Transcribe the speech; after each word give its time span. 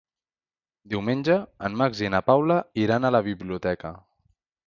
Diumenge 0.93 1.35
en 1.69 1.75
Max 1.81 2.01
i 2.05 2.09
na 2.15 2.23
Paula 2.29 2.57
iran 2.87 3.05
a 3.05 3.13
la 3.17 3.23
biblioteca. 3.27 3.93